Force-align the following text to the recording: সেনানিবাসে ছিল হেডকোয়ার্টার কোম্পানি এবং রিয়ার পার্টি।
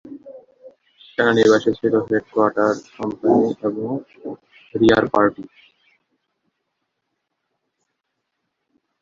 সেনানিবাসে 1.01 1.71
ছিল 1.79 1.93
হেডকোয়ার্টার 2.07 2.73
কোম্পানি 2.95 3.45
এবং 3.67 3.89
রিয়ার 4.75 5.05
পার্টি। 5.13 5.43